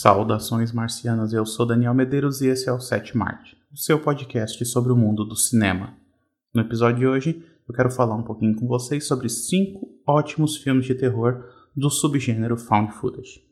[0.00, 4.64] Saudações marcianas, eu sou Daniel Medeiros e esse é o 7 Marte, o seu podcast
[4.64, 5.92] sobre o mundo do cinema.
[6.54, 10.86] No episódio de hoje, eu quero falar um pouquinho com vocês sobre cinco ótimos filmes
[10.86, 11.44] de terror
[11.76, 13.42] do subgênero Found Footage.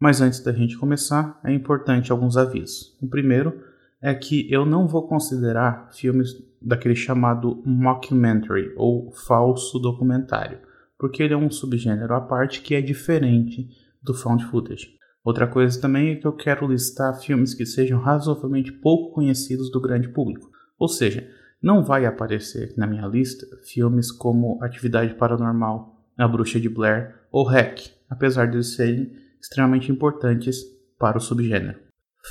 [0.00, 2.98] Mas antes da gente começar, é importante alguns avisos.
[3.00, 3.56] O primeiro
[4.02, 6.30] é que eu não vou considerar filmes
[6.60, 10.58] daquele chamado mockumentary ou falso documentário,
[10.98, 13.68] porque ele é um subgênero à parte que é diferente
[14.02, 14.96] do found footage.
[15.26, 19.80] Outra coisa também é que eu quero listar filmes que sejam razoavelmente pouco conhecidos do
[19.80, 20.48] grande público.
[20.78, 21.28] Ou seja,
[21.60, 27.42] não vai aparecer na minha lista filmes como Atividade Paranormal, A Bruxa de Blair ou
[27.42, 30.62] Hack, apesar de serem extremamente importantes
[30.96, 31.80] para o subgênero.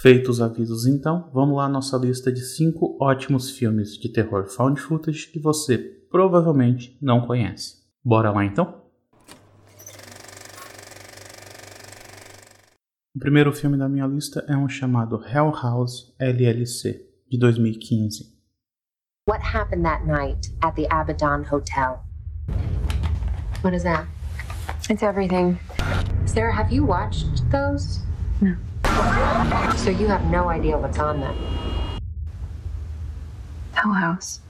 [0.01, 4.47] Feitos os avisos então, vamos lá à nossa lista de 5 ótimos filmes de terror
[4.47, 5.77] found footage que você
[6.09, 7.75] provavelmente não conhece.
[8.01, 8.84] Bora lá então?
[13.15, 18.25] O primeiro filme da minha lista é um chamado Hell House LLC, de 2015.
[19.25, 22.03] What happened that night at the Abaddon Hotel?
[23.61, 24.05] What is that?
[24.89, 25.57] It's everything.
[26.25, 28.01] Sarah, have you watched those?
[28.41, 28.57] No.
[29.77, 31.35] So you have no idea what's on them.
[33.75, 34.41] Hell House.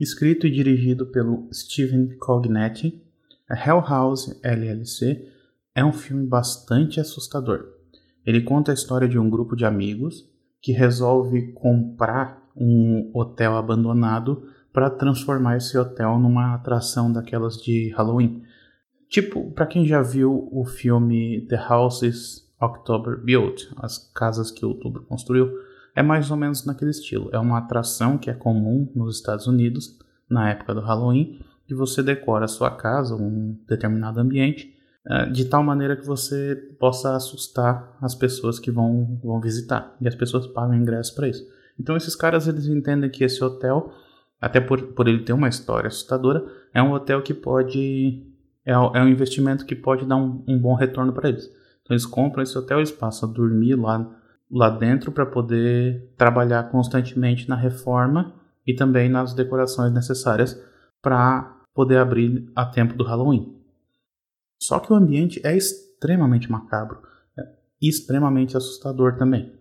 [0.00, 3.00] Escrito e dirigido pelo Steven Cognetti,
[3.48, 5.35] Hell House LLC
[5.76, 7.66] é um filme bastante assustador.
[8.24, 10.26] Ele conta a história de um grupo de amigos
[10.62, 18.42] que resolve comprar um hotel abandonado para transformar esse hotel numa atração daquelas de Halloween.
[19.10, 25.04] Tipo, para quem já viu o filme The Houses October Built, as casas que Outubro
[25.04, 25.52] construiu,
[25.94, 27.28] é mais ou menos naquele estilo.
[27.32, 32.02] É uma atração que é comum nos Estados Unidos na época do Halloween, que você
[32.02, 34.75] decora a sua casa, um determinado ambiente,
[35.32, 39.94] de tal maneira que você possa assustar as pessoas que vão, vão visitar.
[40.00, 41.46] E as pessoas pagam ingresso para isso.
[41.78, 43.92] Então esses caras eles entendem que esse hotel,
[44.40, 46.44] até por, por ele ter uma história assustadora,
[46.74, 48.22] é um hotel que pode.
[48.64, 51.44] É, é um investimento que pode dar um, um bom retorno para eles.
[51.82, 54.10] Então eles compram esse hotel, eles passam a dormir lá,
[54.50, 58.34] lá dentro para poder trabalhar constantemente na reforma
[58.66, 60.60] e também nas decorações necessárias
[61.00, 63.55] para poder abrir a tempo do Halloween.
[64.58, 67.00] Só que o ambiente é extremamente macabro,
[67.38, 67.42] é
[67.80, 69.54] extremamente assustador também.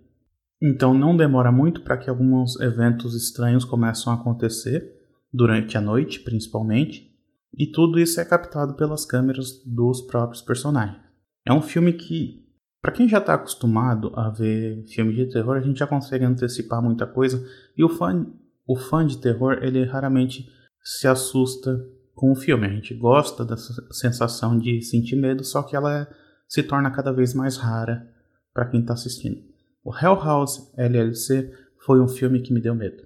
[0.61, 4.93] Então não demora muito para que alguns eventos estranhos começam a acontecer
[5.31, 7.13] durante a noite, principalmente,
[7.57, 10.99] e tudo isso é captado pelas câmeras dos próprios personagens.
[11.45, 12.45] É um filme que,
[12.81, 16.81] para quem já está acostumado a ver filme de terror, a gente já consegue antecipar
[16.81, 17.45] muita coisa,
[17.77, 18.25] e o fã,
[18.65, 20.49] o fã de terror ele raramente
[20.81, 22.65] se assusta com o filme.
[22.65, 26.07] A gente gosta dessa sensação de sentir medo, só que ela é,
[26.47, 28.09] se torna cada vez mais rara
[28.53, 29.43] para quem está assistindo.
[29.83, 31.53] O Hell House LLC
[31.85, 33.03] foi um filme que me deu medo.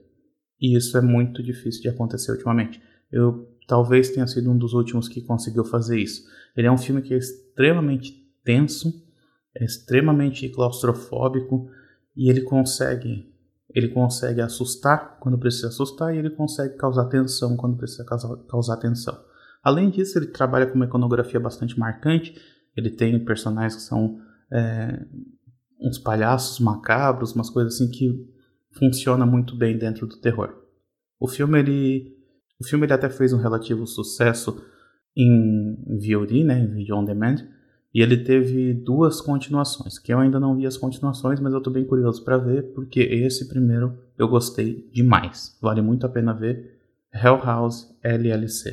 [0.61, 2.81] E isso é muito difícil de acontecer ultimamente.
[3.11, 6.23] Eu talvez tenha sido um dos últimos que conseguiu fazer isso.
[6.55, 9.05] Ele é um filme que é extremamente tenso,
[9.55, 11.69] é extremamente claustrofóbico
[12.15, 13.33] e ele consegue
[13.74, 18.78] ele consegue assustar quando precisa assustar e ele consegue causar tensão quando precisa causar, causar
[18.78, 19.18] tensão.
[19.63, 22.35] Além disso, ele trabalha com uma iconografia bastante marcante.
[22.75, 24.19] Ele tem personagens que são
[24.52, 25.06] é,
[25.80, 28.28] uns palhaços macabros, umas coisas assim que
[28.72, 30.56] funciona muito bem dentro do terror.
[31.19, 32.18] O filme ele,
[32.59, 34.63] o filme ele até fez um relativo sucesso
[35.16, 37.38] em VOD, né, em Video On Demand,
[37.94, 41.72] e ele teve duas continuações, que eu ainda não vi as continuações, mas eu tô
[41.72, 45.57] bem curioso para ver, porque esse primeiro eu gostei demais.
[45.61, 46.77] Vale muito a pena ver.
[47.13, 48.69] Hell House LLC.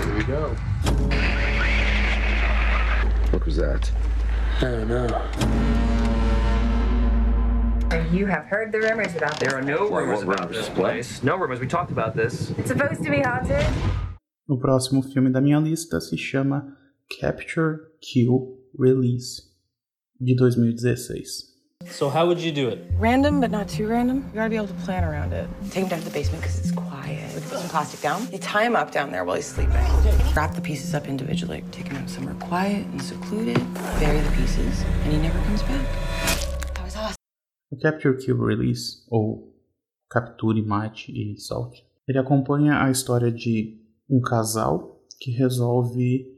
[0.00, 0.54] Here we go.
[3.32, 3.92] What was that?
[4.62, 5.08] I don't know.
[8.12, 9.48] You have heard the rumors about this.
[9.48, 10.66] There are no rumors What about rumors?
[10.66, 11.22] this place.
[11.22, 11.58] No rumors.
[11.60, 12.50] We talked about this.
[12.58, 13.66] It's supposed to be haunted.
[14.48, 16.64] O próximo filme da minha lista se chama
[17.10, 19.42] Capture, Kill, Release,
[20.20, 21.54] de 2016.
[21.90, 22.78] So how would you do it?
[22.98, 24.24] Random, but not too random.
[24.28, 25.48] You gotta be able to plan around it.
[25.70, 27.30] Take him down to the basement because it's quiet.
[27.34, 28.26] Put some plastic down.
[28.32, 29.74] You tie him up down there while he's sleeping.
[30.34, 31.62] Wrap the pieces up individually.
[31.72, 33.58] Take him out somewhere quiet and secluded.
[34.00, 35.86] Bury the pieces, and he never comes back.
[36.74, 37.16] That was awesome.
[37.72, 39.52] O Capture, Kill, Release, ou
[40.10, 43.78] Capture, Mate e Solte, ele acompanha a história de
[44.08, 46.33] um casal que resolve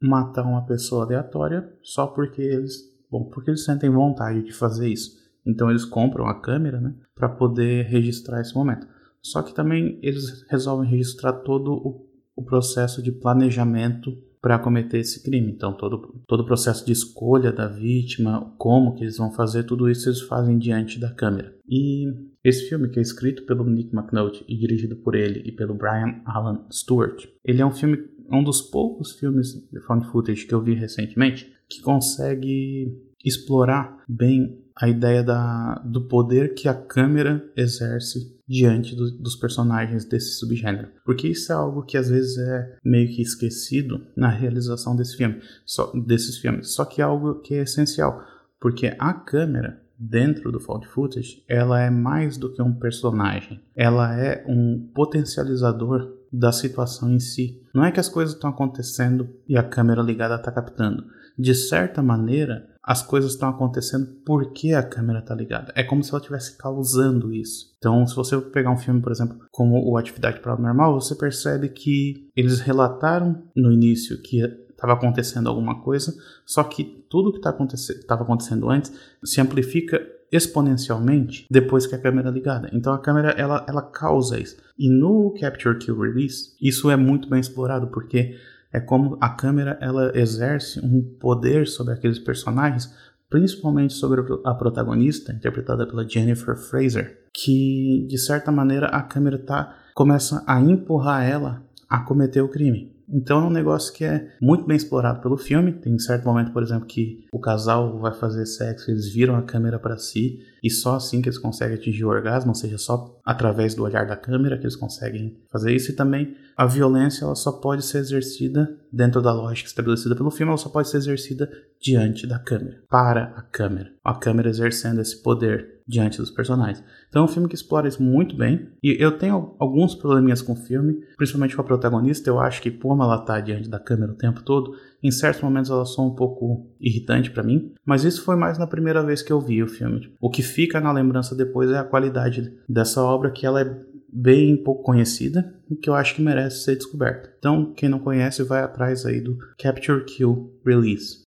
[0.00, 5.18] matar uma pessoa aleatória só porque eles, bom, porque eles sentem vontade de fazer isso.
[5.46, 8.86] Então eles compram a câmera, né, para poder registrar esse momento.
[9.22, 15.22] Só que também eles resolvem registrar todo o, o processo de planejamento para cometer esse
[15.22, 15.52] crime.
[15.52, 19.90] Então, todo, todo o processo de escolha da vítima, como que eles vão fazer, tudo
[19.90, 21.54] isso eles fazem diante da câmera.
[21.68, 22.06] E
[22.42, 26.22] esse filme, que é escrito pelo Nick McNulty e dirigido por ele e pelo Brian
[26.24, 27.98] Alan Stewart, ele é um filme,
[28.30, 34.58] um dos poucos filmes de found footage que eu vi recentemente que consegue explorar bem
[34.74, 40.88] a ideia da, do poder que a câmera exerce diante do, dos personagens desse subgênero.
[41.04, 45.40] Porque isso é algo que às vezes é meio que esquecido na realização desse filme,
[45.66, 46.70] só, desses filmes.
[46.70, 48.24] Só que é algo que é essencial,
[48.58, 53.60] porque a câmera dentro do found footage, ela é mais do que um personagem.
[53.76, 57.62] Ela é um potencializador da situação em si.
[57.74, 61.04] Não é que as coisas estão acontecendo e a câmera ligada está captando.
[61.38, 65.72] De certa maneira, as coisas estão acontecendo porque a câmera está ligada.
[65.76, 67.74] É como se ela estivesse causando isso.
[67.78, 72.28] Então, se você pegar um filme, por exemplo, como o Atividade Paranormal, você percebe que
[72.36, 74.40] eles relataram no início que
[74.70, 76.14] estava acontecendo alguma coisa,
[76.46, 78.92] só que tudo que estava tá acontecendo, acontecendo antes
[79.22, 80.00] se amplifica
[80.30, 82.70] exponencialmente depois que a câmera é ligada.
[82.72, 84.56] Então a câmera ela, ela causa isso.
[84.78, 88.36] E no Capture Kill Release, isso é muito bem explorado porque
[88.72, 92.94] é como a câmera ela exerce um poder sobre aqueles personagens,
[93.28, 99.76] principalmente sobre a protagonista, interpretada pela Jennifer Fraser, que de certa maneira a câmera tá
[99.94, 102.94] começa a empurrar ela a cometer o crime.
[103.12, 105.72] Então é um negócio que é muito bem explorado pelo filme.
[105.72, 109.78] Tem certo momento, por exemplo, que o casal vai fazer sexo, eles viram a câmera
[109.78, 113.74] para si e só assim que eles conseguem atingir o orgasmo, ou seja, só através
[113.74, 115.90] do olhar da câmera que eles conseguem fazer isso.
[115.90, 120.50] E também a violência ela só pode ser exercida dentro da lógica estabelecida pelo filme,
[120.50, 123.92] ela só pode ser exercida diante da câmera, para a câmera.
[124.04, 126.84] A câmera exercendo esse poder diante dos personagens.
[127.08, 128.68] Então é um filme que explora isso muito bem.
[128.80, 132.30] E eu tenho alguns probleminhas com o filme, principalmente com a protagonista.
[132.30, 134.72] Eu acho que como ela tá diante da câmera o tempo todo,
[135.02, 137.72] em certos momentos ela soa um pouco irritante para mim.
[137.84, 140.14] Mas isso foi mais na primeira vez que eu vi o filme.
[140.20, 143.76] O que fica na lembrança depois é a qualidade dessa obra, que ela é
[144.12, 147.32] bem pouco conhecida e que eu acho que merece ser descoberta.
[147.38, 151.20] Então, quem não conhece, vai atrás aí do Capture Kill Release.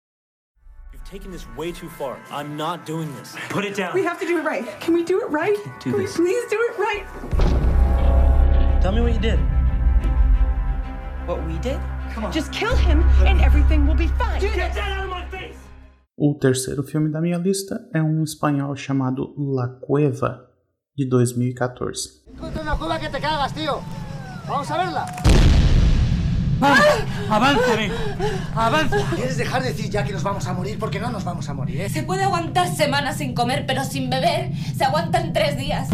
[1.13, 2.19] taking this way too far.
[2.31, 3.37] I'm not doing this.
[3.51, 3.93] Put it down.
[3.93, 4.65] We have to do it right.
[4.81, 5.59] Can we do it right?
[5.79, 6.17] do Can this.
[6.17, 7.05] we please do it right?
[8.81, 9.39] Tell me what you did.
[11.27, 11.79] What we did?
[12.33, 14.41] Just kill him and everything will be fine.
[14.41, 15.57] Get that out of my face!
[16.25, 20.49] O terceiro filme da minha lista é um espanhol chamado La Cueva,
[20.97, 22.31] de 2014.
[22.33, 23.81] Encuentro una cueva que te cagas, tío.
[24.47, 25.07] Vamos a verla.
[27.29, 27.91] ¡Avanza, ven!
[28.55, 28.99] ¡Avanza!
[29.17, 30.79] ¿Quieres dejar de decir ya que nos vamos a morir?
[30.79, 31.89] Porque no nos vamos a morir, ¿eh?
[31.89, 35.89] Se puede aguantar semanas sin comer, pero sin beber se aguantan tres días.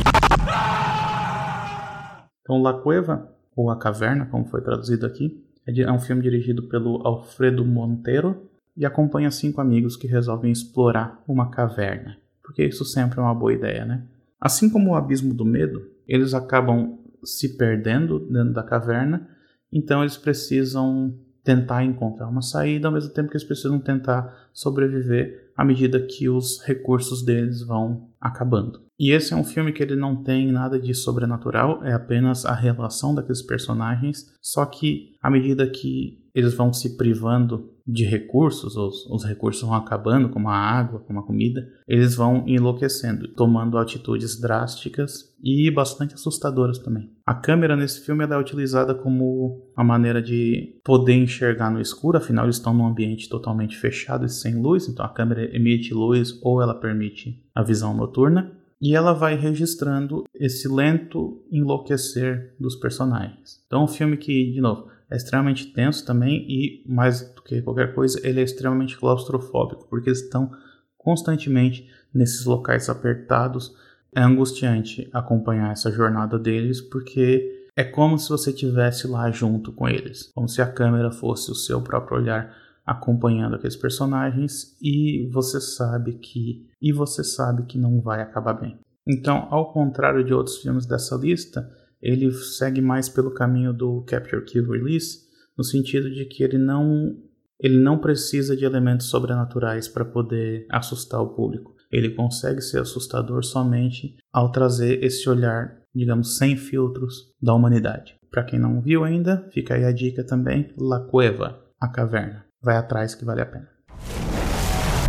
[2.42, 6.68] Então, La Cueva, ou A Caverna, como foi traduzido aqui, é, é um filme dirigido
[6.68, 12.16] pelo Alfredo Monteiro e acompanha cinco amigos que resolvem explorar uma caverna.
[12.40, 14.06] Porque isso sempre é uma boa ideia, né?
[14.40, 19.28] Assim como o Abismo do Medo, eles acabam se perdendo dentro da caverna,
[19.72, 25.50] então eles precisam tentar encontrar uma saída, ao mesmo tempo que eles precisam tentar sobreviver
[25.56, 28.82] à medida que os recursos deles vão acabando.
[28.98, 32.54] E esse é um filme que ele não tem nada de sobrenatural, é apenas a
[32.54, 39.06] relação daqueles personagens, só que à medida que eles vão se privando de recursos, os,
[39.06, 44.38] os recursos vão acabando, como a água, como a comida, eles vão enlouquecendo, tomando atitudes
[44.38, 47.10] drásticas e bastante assustadoras também.
[47.24, 52.44] A câmera nesse filme é utilizada como uma maneira de poder enxergar no escuro, afinal
[52.44, 56.60] eles estão num ambiente totalmente fechado e sem luz, então a câmera emite luz ou
[56.60, 58.52] ela permite a visão noturna.
[58.80, 63.60] E ela vai registrando esse lento enlouquecer dos personagens.
[63.66, 67.94] Então, um filme que, de novo, é extremamente tenso também e, mais do que qualquer
[67.94, 70.50] coisa, ele é extremamente claustrofóbico, porque eles estão
[70.96, 73.74] constantemente nesses locais apertados.
[74.14, 79.88] É angustiante acompanhar essa jornada deles, porque é como se você estivesse lá junto com
[79.88, 85.60] eles, como se a câmera fosse o seu próprio olhar acompanhando aqueles personagens e você
[85.60, 88.78] sabe que e você sabe que não vai acabar bem.
[89.06, 94.44] Então, ao contrário de outros filmes dessa lista, ele segue mais pelo caminho do Capture
[94.44, 95.26] Kill Release,
[95.56, 97.16] no sentido de que ele não
[97.60, 101.74] ele não precisa de elementos sobrenaturais para poder assustar o público.
[101.90, 108.14] Ele consegue ser assustador somente ao trazer esse olhar, digamos, sem filtros da humanidade.
[108.30, 112.44] Para quem não viu ainda, fica aí a dica também: La Cueva, a caverna.
[112.62, 113.68] Vai atrás que vale a pena.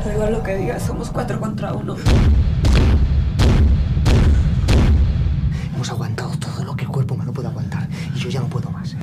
[0.04, 1.98] Da igual lo que digas, somos cuatro contra uno.
[5.76, 7.88] Hemos aguantado todo lo que el cuerpo humano puede aguantar.
[8.16, 8.96] Y yo ya no puedo más.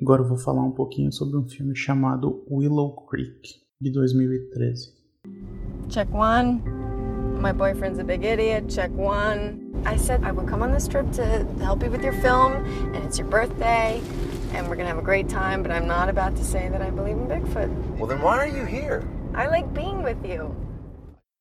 [0.00, 4.94] Agora eu vou falar um pouquinho sobre um filme chamado Willow Creek, de 2013.
[5.90, 6.62] Check one.
[7.38, 8.68] My boyfriend's a big idiot.
[8.68, 9.60] Check one.
[9.84, 11.22] I said I would come on this trip to
[11.62, 12.52] help you with your film,
[12.94, 14.00] and it's your birthday,
[14.54, 16.88] and we're gonna have a great time, but I'm not about to say that I
[16.90, 17.68] believe in Bigfoot.
[17.98, 19.02] Well, then why are you here?
[19.34, 20.54] I like being with you.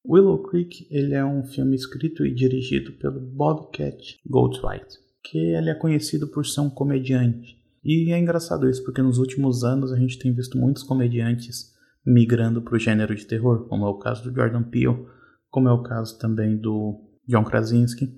[0.05, 5.75] Willow Creek ele é um filme escrito e dirigido pelo Bobcat Goldthwait, que ele é
[5.75, 7.58] conhecido por ser um comediante.
[7.83, 11.73] E é engraçado isso, porque nos últimos anos a gente tem visto muitos comediantes
[12.05, 15.05] migrando para o gênero de terror, como é o caso do Jordan Peele,
[15.49, 18.11] como é o caso também do John Krasinski.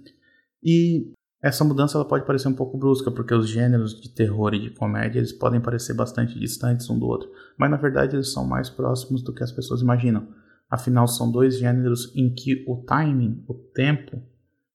[0.64, 4.60] E essa mudança ela pode parecer um pouco brusca, porque os gêneros de terror e
[4.60, 8.46] de comédia eles podem parecer bastante distantes um do outro, mas na verdade eles são
[8.46, 10.28] mais próximos do que as pessoas imaginam.
[10.70, 14.22] Afinal, são dois gêneros em que o timing, o tempo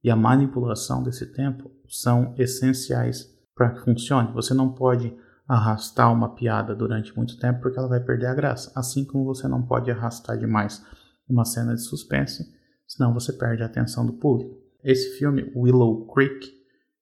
[0.02, 4.33] e a manipulação desse tempo são essenciais para que funcione.
[4.33, 5.17] Você não pode
[5.49, 9.49] arrastar uma piada durante muito tempo porque ela vai perder a graça, assim como você
[9.49, 10.85] não pode arrastar demais
[11.29, 12.55] uma cena de suspense,
[12.87, 14.57] senão você perde a atenção do público.
[14.85, 16.53] Esse filme, Willow Creek,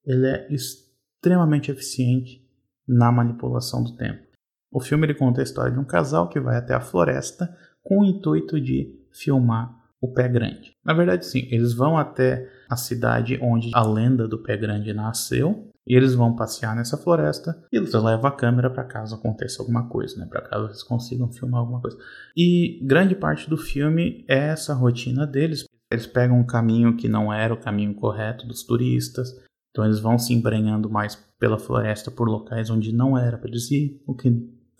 [0.06, 2.42] ele é extremamente eficiente
[2.86, 4.22] na manipulação do tempo.
[4.70, 8.00] O filme ele conta a história de um casal que vai até a floresta com
[8.00, 10.72] o intuito de filmar o pé grande.
[10.84, 15.70] Na verdade, sim, eles vão até a cidade onde a lenda do pé grande nasceu
[15.86, 19.88] e eles vão passear nessa floresta e eles levam a câmera para caso aconteça alguma
[19.88, 20.26] coisa, né?
[20.26, 21.98] Para caso eles consigam filmar alguma coisa.
[22.36, 25.64] E grande parte do filme é essa rotina deles.
[25.92, 29.28] Eles pegam um caminho que não era o caminho correto dos turistas,
[29.70, 33.70] então eles vão se embrenhando mais pela floresta por locais onde não era para eles
[33.70, 34.30] ir, o que,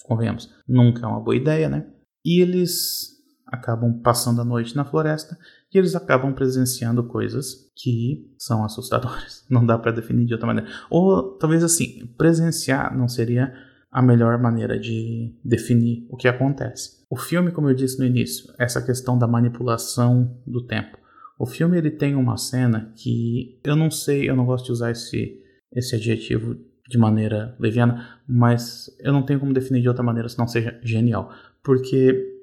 [0.04, 1.86] convenhamos, nunca é uma boa ideia, né?
[2.24, 3.13] E eles
[3.46, 5.38] acabam passando a noite na floresta
[5.72, 9.44] e eles acabam presenciando coisas que são assustadoras.
[9.50, 10.70] Não dá para definir de outra maneira.
[10.90, 13.52] Ou talvez assim, presenciar não seria
[13.90, 17.04] a melhor maneira de definir o que acontece.
[17.08, 20.98] O filme, como eu disse no início, essa questão da manipulação do tempo.
[21.38, 24.90] O filme ele tem uma cena que eu não sei, eu não gosto de usar
[24.90, 25.40] esse
[25.72, 26.56] esse adjetivo
[26.88, 30.78] de maneira leviana, mas eu não tenho como definir de outra maneira se não seja
[30.84, 31.32] genial
[31.64, 32.33] porque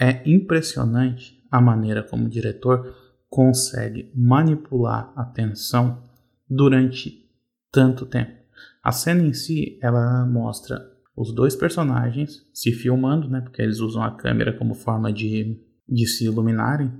[0.00, 2.94] é impressionante a maneira como o diretor
[3.28, 6.02] consegue manipular a tensão
[6.48, 7.28] durante
[7.70, 8.38] tanto tempo.
[8.82, 10.80] A cena em si, ela mostra
[11.16, 16.06] os dois personagens se filmando, né, porque eles usam a câmera como forma de, de
[16.06, 16.92] se iluminarem,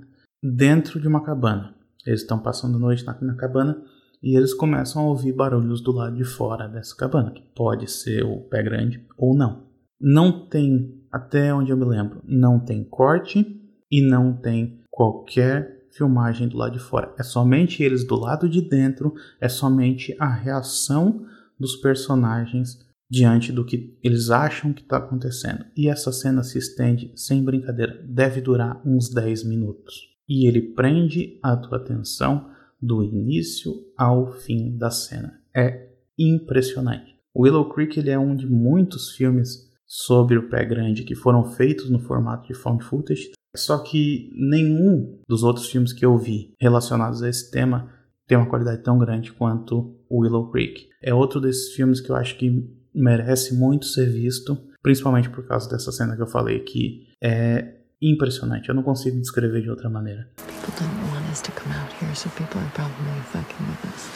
[0.43, 1.73] dentro de uma cabana.
[2.05, 3.81] Eles estão passando a noite na, na cabana
[4.21, 8.23] e eles começam a ouvir barulhos do lado de fora dessa cabana, que pode ser
[8.23, 9.67] o pé grande ou não.
[9.99, 13.45] Não tem até onde eu me lembro, não tem corte
[13.91, 17.13] e não tem qualquer filmagem do lado de fora.
[17.17, 21.25] É somente eles do lado de dentro, é somente a reação
[21.59, 25.65] dos personagens diante do que eles acham que está acontecendo.
[25.75, 30.07] E essa cena se estende, sem brincadeira, deve durar uns 10 minutos.
[30.27, 32.49] E ele prende a tua atenção
[32.79, 35.39] do início ao fim da cena.
[35.55, 37.15] É impressionante.
[37.35, 41.89] Willow Creek ele é um de muitos filmes sobre o pé grande que foram feitos
[41.89, 43.31] no formato de found footage.
[43.55, 47.91] Só que nenhum dos outros filmes que eu vi relacionados a esse tema
[48.27, 50.87] tem uma qualidade tão grande quanto Willow Creek.
[51.01, 55.67] É outro desses filmes que eu acho que merece muito ser visto, principalmente por causa
[55.67, 58.69] dessa cena que eu falei que é impressionante.
[58.69, 60.29] Eu não consigo descrever de outra maneira.
[60.37, 64.09] People want us to come out here, so people are probably fucking with us.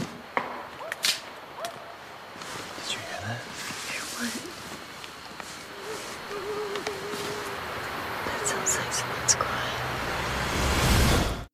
[2.77, 3.41] Did you hear that?
[3.91, 4.53] Hear what?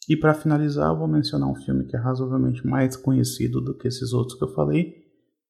[0.10, 3.88] E para finalizar, eu vou mencionar um filme que é razoavelmente mais conhecido do que
[3.88, 4.96] esses outros que eu falei,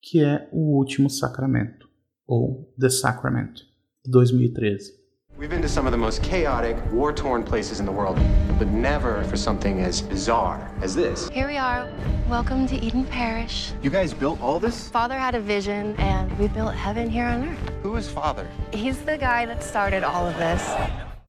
[0.02, 1.88] que é O Último Sacramento,
[2.28, 3.62] ou The Sacrament,
[4.04, 5.00] de 2013.
[5.38, 8.20] We've been to some of the most chaotic, war-torn places in the world,
[8.58, 11.30] but never for something as bizarre as this.
[11.30, 11.90] Here we are.
[12.30, 13.72] Welcome to Eden Parish.
[13.82, 14.90] You guys built all this?
[14.90, 17.72] Father had a vision, and we built heaven here on earth.
[17.82, 18.46] Who is Father?
[18.74, 20.62] He's the guy that started all of this.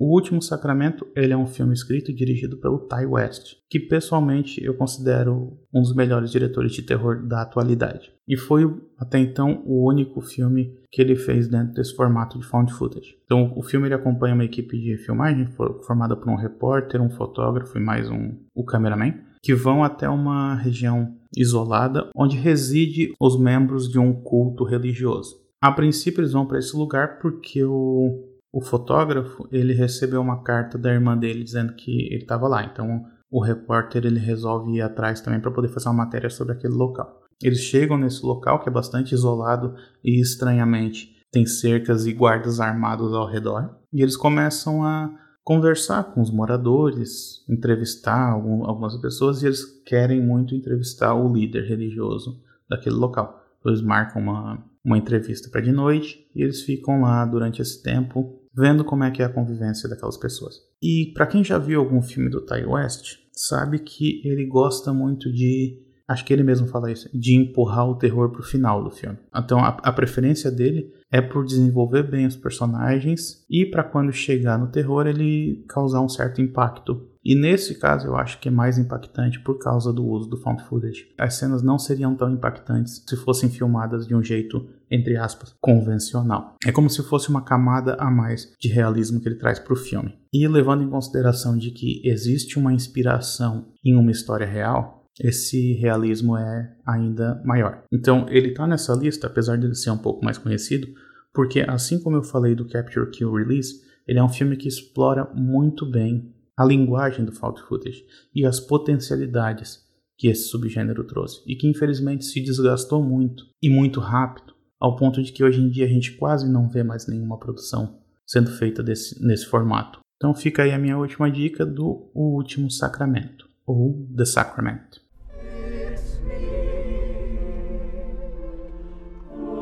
[0.00, 4.64] O Último Sacramento ele é um filme escrito e dirigido pelo Ty West, que pessoalmente
[4.64, 8.10] eu considero um dos melhores diretores de terror da atualidade.
[8.26, 8.64] E foi
[8.96, 13.14] até então o único filme que ele fez dentro desse formato de found footage.
[13.26, 15.46] Então o filme ele acompanha uma equipe de filmagem
[15.84, 20.54] formada por um repórter, um fotógrafo e mais um o cameraman, que vão até uma
[20.54, 25.38] região isolada onde reside os membros de um culto religioso.
[25.60, 30.76] A princípio eles vão para esse lugar porque o o fotógrafo ele recebeu uma carta
[30.76, 32.64] da irmã dele dizendo que ele estava lá.
[32.64, 36.74] Então o repórter ele resolve ir atrás também para poder fazer uma matéria sobre aquele
[36.74, 37.20] local.
[37.42, 43.14] Eles chegam nesse local que é bastante isolado e estranhamente tem cercas e guardas armados
[43.14, 43.78] ao redor.
[43.92, 45.10] E eles começam a
[45.44, 51.64] conversar com os moradores, entrevistar algum, algumas pessoas e eles querem muito entrevistar o líder
[51.68, 53.40] religioso daquele local.
[53.64, 58.39] Eles marcam uma, uma entrevista para de noite e eles ficam lá durante esse tempo
[58.54, 60.56] vendo como é que é a convivência daquelas pessoas.
[60.82, 65.32] E para quem já viu algum filme do Ty West, sabe que ele gosta muito
[65.32, 65.78] de
[66.10, 69.16] acho que ele mesmo fala isso, de empurrar o terror pro final do filme.
[69.34, 74.58] Então a, a preferência dele é por desenvolver bem os personagens e para quando chegar
[74.58, 77.08] no terror ele causar um certo impacto.
[77.24, 80.62] E nesse caso eu acho que é mais impactante por causa do uso do found
[80.64, 81.06] footage.
[81.18, 86.56] As cenas não seriam tão impactantes se fossem filmadas de um jeito, entre aspas, convencional.
[86.64, 89.76] É como se fosse uma camada a mais de realismo que ele traz para o
[89.76, 90.18] filme.
[90.32, 96.36] E levando em consideração de que existe uma inspiração em uma história real, esse realismo
[96.36, 97.84] é ainda maior.
[97.92, 100.88] Então, ele está nessa lista, apesar de ele ser um pouco mais conhecido,
[101.34, 105.30] porque assim como eu falei do Capture Kill Release, ele é um filme que explora
[105.34, 109.82] muito bem a linguagem do found footage e as potencialidades
[110.18, 115.22] que esse subgênero trouxe e que infelizmente se desgastou muito e muito rápido, ao ponto
[115.22, 118.82] de que hoje em dia a gente quase não vê mais nenhuma produção sendo feita
[118.82, 120.00] desse, nesse formato.
[120.16, 125.00] Então fica aí a minha última dica do O Último Sacramento, ou The Sacrament.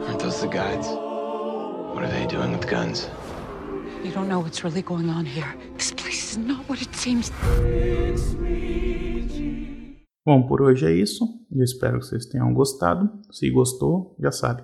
[0.04, 0.88] Aren't those the guides?
[1.94, 3.08] What are they doing with guns?
[4.04, 5.52] You don't know what's really going on here.
[5.76, 7.32] This place is not what it seems.
[10.24, 11.26] Bom, por hoje é isso.
[11.50, 13.10] Eu espero que vocês tenham gostado.
[13.30, 14.62] Se gostou, já sabe,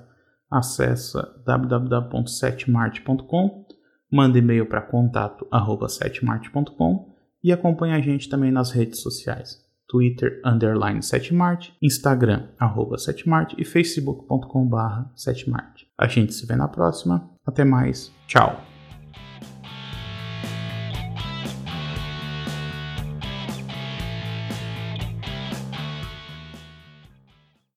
[0.50, 3.66] acessa www.setmart.com,
[4.12, 9.64] manda e-mail para contato@setmart.com e acompanha a gente também nas redes sociais.
[9.88, 15.84] Twitter, underline Setmart, Instagram, arroba Setmart e facebook.com barra Setmart.
[15.96, 17.30] A gente se vê na próxima.
[17.46, 18.12] Até mais.
[18.26, 18.73] Tchau.